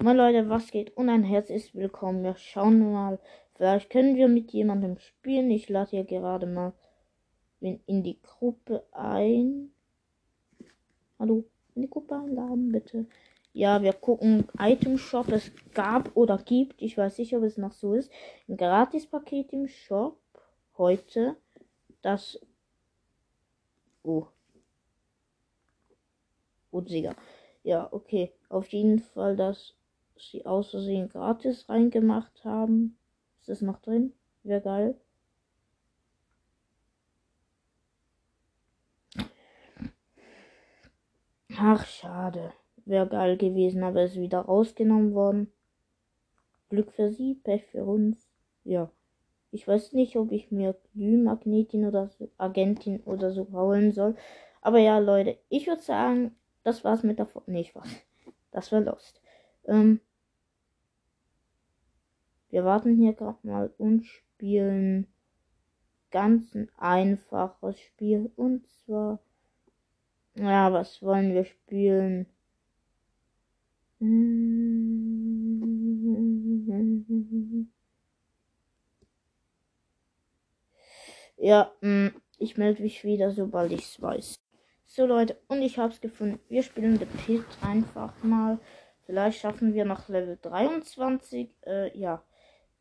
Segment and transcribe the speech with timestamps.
[0.00, 0.96] Moin Leute, was geht?
[0.96, 2.22] Und ein herzliches Willkommen.
[2.22, 3.18] Wir schauen mal.
[3.56, 5.50] Vielleicht können wir mit jemandem spielen.
[5.50, 6.72] Ich lade hier gerade mal
[7.58, 9.72] in die Gruppe ein.
[11.18, 11.42] Hallo,
[11.74, 13.06] in die Gruppe einladen, bitte.
[13.52, 15.32] Ja, wir gucken Item Shop.
[15.32, 18.08] Es gab oder gibt, ich weiß nicht, ob es noch so ist,
[18.48, 20.20] ein Gratis-Paket im Shop
[20.76, 21.36] heute.
[22.02, 22.38] Das.
[24.04, 24.28] Oh.
[26.70, 26.84] Oh.
[27.64, 28.32] Ja, okay.
[28.48, 29.74] Auf jeden Fall, dass
[30.20, 32.98] sie aus Versehen gratis reingemacht haben.
[33.40, 34.12] Ist das noch drin?
[34.42, 35.00] Wäre geil.
[41.56, 42.52] Ach, schade.
[42.84, 45.52] Wäre geil gewesen, aber ist wieder rausgenommen worden.
[46.68, 48.28] Glück für sie, Pech für uns.
[48.64, 48.90] Ja.
[49.50, 54.14] Ich weiß nicht, ob ich mir Glühmagnetin oder so, Agentin oder so holen soll.
[54.60, 57.50] Aber ja, Leute, ich würde sagen, das war's mit der Folge.
[57.50, 57.88] Nee, Spaß.
[58.50, 59.20] Das war Lost.
[59.66, 60.00] Ähm,
[62.50, 65.06] wir warten hier gerade mal und spielen
[66.10, 68.30] ganz ein einfaches Spiel.
[68.36, 69.20] Und zwar,
[70.34, 72.26] ja, was wollen wir spielen?
[81.36, 84.34] Ja, mm, ich melde mich wieder, sobald ich es weiß.
[84.86, 86.40] So Leute, und ich habe es gefunden.
[86.48, 88.58] Wir spielen The Pit einfach mal.
[89.06, 91.50] Vielleicht schaffen wir noch Level 23.
[91.66, 92.22] Äh, ja.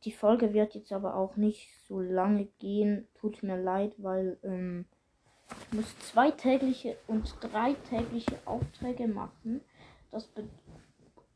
[0.04, 3.08] Die Folge wird jetzt aber auch nicht so lange gehen.
[3.16, 4.86] Tut mir leid, weil ähm,
[5.50, 9.62] ich muss zwei tägliche und drei tägliche Aufträge machen.
[10.12, 10.30] Das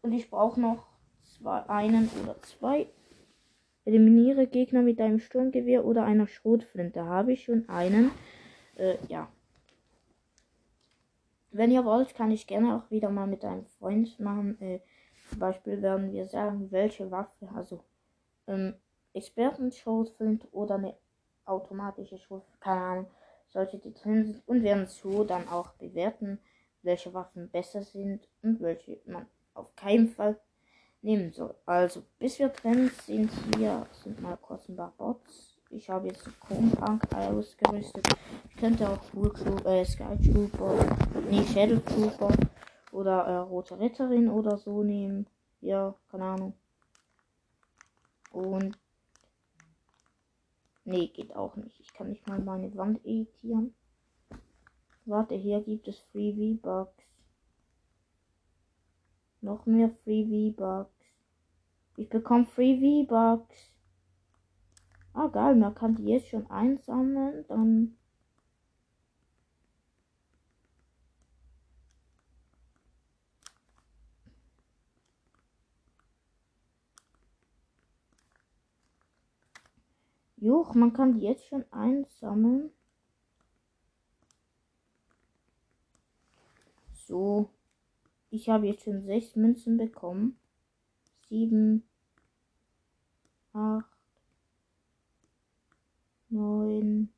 [0.01, 0.85] und ich brauche noch
[1.23, 2.87] zwei, einen oder zwei.
[3.85, 7.03] Eliminiere Gegner mit einem Sturmgewehr oder einer Schrotflinte.
[7.05, 8.11] Habe ich schon einen.
[8.75, 9.31] Äh, ja.
[11.51, 14.59] Wenn ihr wollt, kann ich gerne auch wieder mal mit einem Freund machen.
[14.61, 14.79] Äh,
[15.29, 17.83] zum Beispiel werden wir sagen, welche Waffe, also
[18.47, 18.75] ähm,
[19.13, 20.95] Experten-Schrotflinte oder eine
[21.45, 23.07] automatische Schrotflinte, keine Ahnung,
[23.49, 26.39] solche die drin sind und werden so dann auch bewerten,
[26.83, 30.39] welche Waffen besser sind und welche man auf keinen Fall
[31.01, 31.55] nehmen soll.
[31.65, 35.57] Also, bis wir drin sind, hier sind mal kurz ein paar Bots.
[35.69, 38.05] Ich habe jetzt Kronbank ausgerüstet.
[38.49, 39.31] Ich könnte auch Full
[39.65, 40.97] äh, Sky Trooper,
[41.29, 42.33] nee, Shadow Trooper
[42.91, 45.27] oder äh, Rote Ritterin oder so nehmen.
[45.61, 46.53] Ja, keine Ahnung.
[48.31, 48.77] Und.
[50.83, 51.79] Nee, geht auch nicht.
[51.79, 53.75] Ich kann nicht mal meine Wand editieren.
[55.05, 57.03] Warte, hier gibt es Free V-Bucks.
[59.41, 61.05] Noch mehr Free V-Bucks.
[61.97, 63.71] Ich bekomme Free V-Bucks.
[65.13, 67.97] Ah, geil, man kann die jetzt schon einsammeln, dann.
[80.41, 82.71] Juch, man kann die jetzt schon einsammeln.
[87.07, 87.49] So.
[88.31, 90.37] Ich habe jetzt schon sechs Münzen bekommen.
[91.29, 91.83] Sieben.
[93.53, 93.85] Acht
[96.29, 97.09] neun,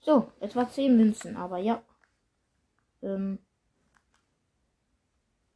[0.00, 1.82] So, etwa zehn Münzen, aber ja.
[3.04, 3.38] Ähm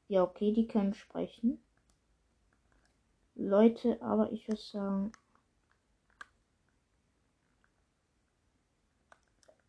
[0.08, 1.58] ja, okay, die können sprechen.
[3.34, 5.12] Leute, aber ich würde sagen.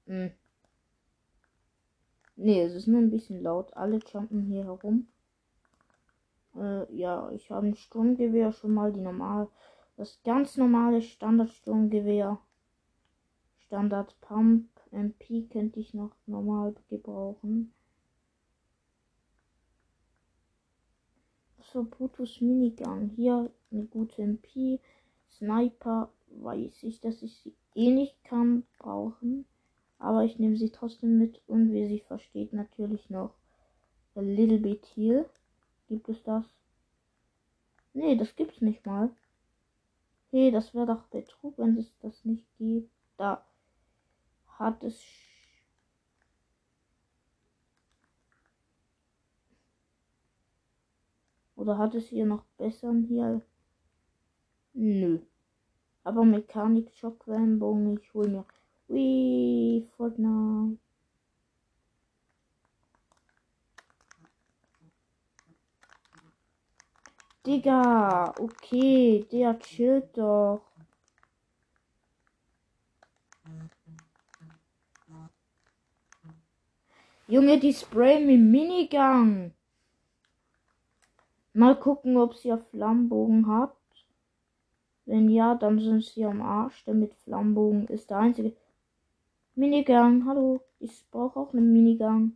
[0.07, 0.31] Hm.
[2.35, 3.75] Nee, es ist nur ein bisschen laut.
[3.75, 5.07] Alle jumpen hier herum.
[6.55, 9.49] Äh, ja, ich habe ein Sturmgewehr schon mal die normal.
[9.97, 12.39] Das ganz normale Standard-Sturmgewehr.
[13.65, 17.73] Standard Pump MP könnte ich noch normal gebrauchen.
[21.71, 23.09] So, Brutus Minigun.
[23.15, 24.79] Hier eine gute MP.
[25.29, 29.45] Sniper weiß ich, dass ich sie eh nicht kann brauchen.
[29.99, 33.35] Aber ich nehme sie trotzdem mit und wie sie versteht natürlich noch
[34.15, 35.29] a little bit here.
[35.87, 36.45] Gibt es das?
[37.93, 39.09] Nee, das gibt's nicht mal.
[40.31, 42.91] Hey, das wäre doch Betrug, wenn es das nicht gibt.
[43.17, 43.45] Da
[44.59, 45.01] hat es
[51.55, 53.41] Oder hat es hier noch besseren hier?
[54.73, 55.19] Nö.
[56.05, 58.45] Aber Mechanik Schockwellenbogen, ich hol mir
[58.87, 60.79] Wee, Fortnite.
[67.45, 70.68] Digga, okay, der chillt doch.
[77.29, 79.51] Junge, die sprayen mit Minigang.
[81.53, 83.75] Mal gucken, ob sie auf Flammenbogen hat.
[85.05, 86.83] Wenn ja, dann sind sie am Arsch.
[86.85, 88.53] Der mit Flammenbogen ist der einzige.
[89.53, 90.61] Minigang, hallo.
[90.79, 92.33] Ich brauche auch einen Minigang.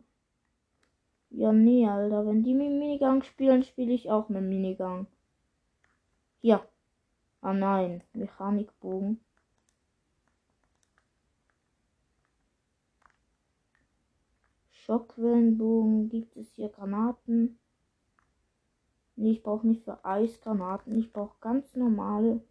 [1.30, 2.24] Ja, nee, Alter.
[2.24, 5.08] Wenn die mit Minigang spielen, spiele ich auch mit Minigang.
[6.40, 6.64] Hier.
[7.40, 9.18] Ah nein, Mechanikbogen.
[14.84, 17.58] Schockwellenbogen gibt es hier Granaten.
[19.16, 20.98] Nee, ich brauche nicht für Eisgranaten.
[20.98, 22.42] Ich brauche ganz normale.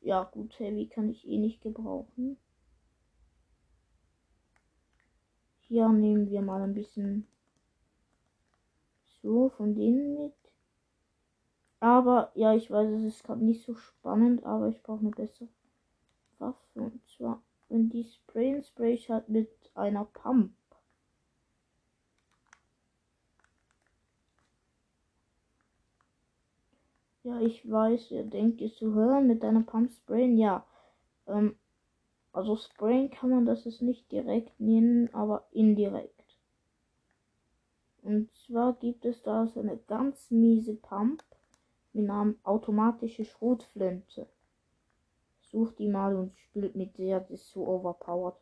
[0.00, 2.38] Ja, gut, Heavy kann ich eh nicht gebrauchen.
[5.58, 7.26] Hier nehmen wir mal ein bisschen
[9.20, 10.34] so von denen mit.
[11.80, 15.48] Aber ja, ich weiß, es ist gerade nicht so spannend, aber ich brauche eine bessere
[16.38, 16.80] Waffe.
[16.80, 20.54] Und zwar, wenn die sprayen, spray ich halt mit einer Pump.
[27.30, 30.36] Ja, ich weiß, ihr denkt ihr zu hören mit deiner Pump sprayen.
[30.36, 30.66] Ja,
[31.28, 31.54] ähm,
[32.32, 36.24] also sprayen kann man das ist nicht direkt nehmen, aber indirekt.
[38.02, 41.22] Und zwar gibt es da so eine ganz miese Pump
[41.92, 44.26] mit Namen automatische Schrotflinte.
[45.42, 48.36] Sucht die mal und spielt mit der, das ist so overpowered.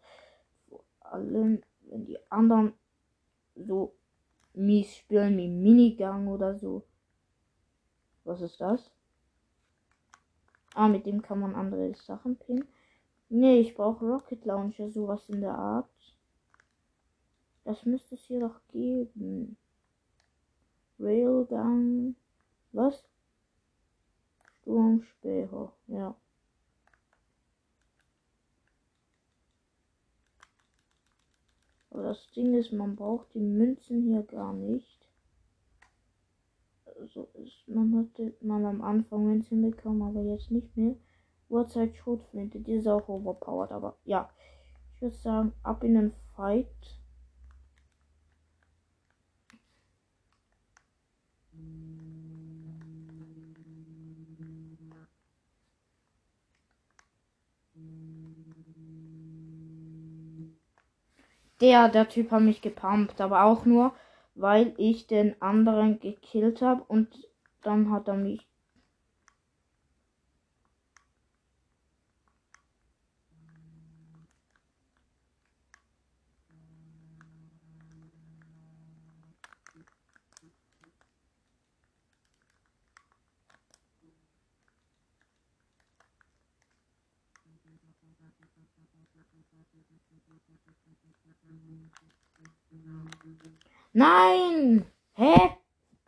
[0.68, 2.72] Vor allem, wenn die anderen
[3.54, 3.92] so
[4.54, 6.84] mies spielen wie Minigang oder so.
[8.28, 8.90] Was ist das?
[10.74, 12.68] Ah, mit dem kann man andere Sachen pinnen.
[13.30, 15.88] Nee, ich brauche Rocket Launcher, sowas in der Art.
[17.64, 19.56] Das müsste es hier doch geben.
[21.00, 22.16] Railgun.
[22.72, 23.02] Was?
[24.60, 25.72] Sturmspäher.
[25.86, 26.14] Ja.
[31.90, 35.07] Aber das Ding ist, man braucht die Münzen hier gar nicht
[37.06, 37.66] so ist.
[37.68, 40.94] Man hatte mal am Anfang Münzen bekommen, aber jetzt nicht mehr.
[41.48, 44.28] Uhrzeit Schrotflinte, die ist auch overpowered, aber ja.
[44.94, 46.66] Ich würde sagen, ab in den Fight.
[61.60, 63.92] Der, der Typ hat mich gepumpt, aber auch nur,
[64.38, 67.08] weil ich den anderen gekillt habe und
[67.62, 68.46] dann hat er mich.
[93.92, 94.86] Nein!
[95.14, 95.58] Hä?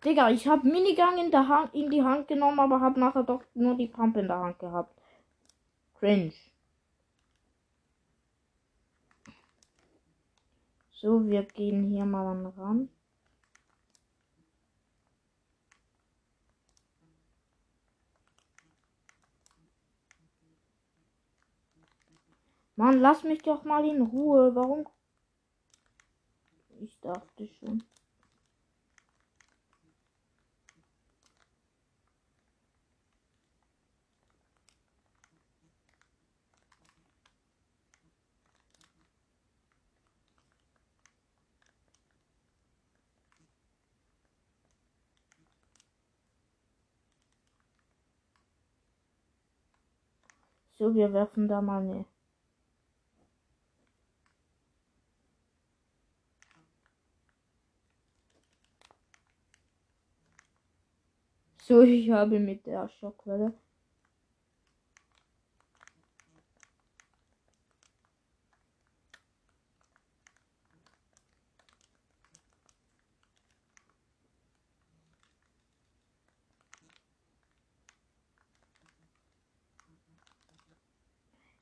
[0.05, 3.43] Digga, ich hab Minigang in, der Hand, in die Hand genommen, aber hab nachher doch
[3.55, 4.95] nur die Pump in der Hand gehabt.
[5.99, 6.33] Cringe.
[10.93, 12.91] So, wir gehen hier mal an Rand.
[22.77, 24.55] Mann, lass mich doch mal in Ruhe.
[24.55, 24.87] Warum
[26.83, 27.83] ich dachte schon.
[50.79, 52.07] So, wir werfen da mal eine
[61.71, 63.55] So, ich habe mit der Schockwelle.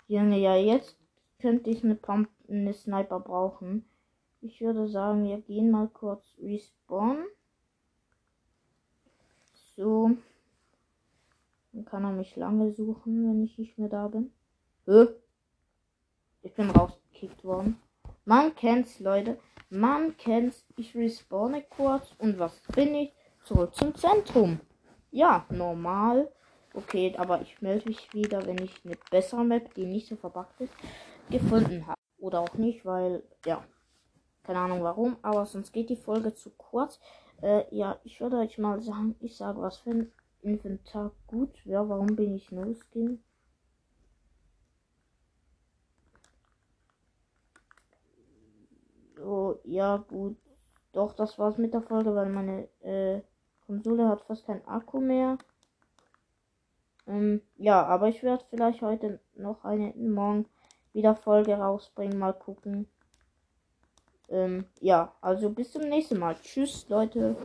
[0.09, 0.97] Junge, ja, jetzt
[1.38, 3.85] könnte ich eine Pump, eine Sniper brauchen.
[4.41, 7.25] Ich würde sagen, wir gehen mal kurz respawnen.
[9.78, 10.11] So.
[11.73, 14.32] Dann kann er mich lange suchen, wenn ich nicht mehr da bin.
[14.87, 15.06] Hä?
[16.42, 17.80] Ich bin rausgekickt worden.
[18.25, 19.38] Man kennt's, Leute.
[19.70, 20.66] Man kennt's.
[20.76, 22.12] Ich respawne kurz.
[22.18, 23.12] Und was bin ich?
[23.44, 24.58] Zurück zum Zentrum.
[25.12, 26.28] Ja, normal.
[26.75, 30.61] Okay, aber ich melde mich wieder, wenn ich eine bessere Map, die nicht so verbuggt
[30.61, 30.73] ist,
[31.30, 32.00] gefunden habe.
[32.18, 33.64] Oder auch nicht, weil, ja,
[34.42, 36.99] keine Ahnung warum, aber sonst geht die Folge zu kurz.
[37.42, 41.88] Äh, ja, ich würde euch mal sagen, ich sage, was für ein Inventar gut wäre.
[41.88, 43.21] Warum bin ich No Skin?
[49.21, 50.37] Oh, ja, gut.
[50.92, 53.21] Doch, das war's mit der Folge, weil meine äh,
[53.66, 55.38] Konsole hat fast kein Akku mehr.
[57.09, 60.47] Ähm, ja, aber ich werde vielleicht heute noch eine morgen
[60.92, 62.16] wieder Folge rausbringen.
[62.18, 62.87] Mal gucken.
[64.30, 66.37] Ähm, ja, also bis zum nächsten Mal.
[66.42, 67.37] Tschüss, Leute.